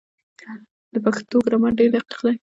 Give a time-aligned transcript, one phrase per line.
[0.93, 2.33] د پښتو ګرامر ډېر دقیق دی.